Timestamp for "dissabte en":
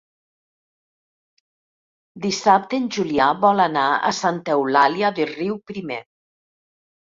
2.23-2.87